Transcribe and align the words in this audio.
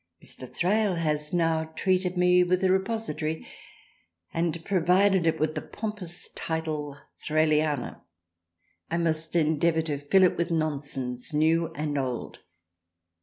Mr. 0.23 0.49
Thrale 0.51 0.95
has 0.95 1.31
now 1.31 1.63
treated 1.75 2.17
me 2.17 2.43
with 2.43 2.63
a 2.63 2.71
Repository, 2.71 3.45
and 4.33 4.65
provided 4.65 5.27
it 5.27 5.39
with 5.39 5.53
the 5.53 5.61
pompous 5.61 6.27
title 6.33 6.97
"Thraliana." 7.23 8.01
I 8.89 8.97
must 8.97 9.35
endeavour 9.35 9.83
to 9.83 9.99
fill 9.99 10.23
it 10.23 10.37
with 10.37 10.49
nonsense, 10.49 11.35
new 11.35 11.67
and 11.75 11.99
old." 11.99 12.39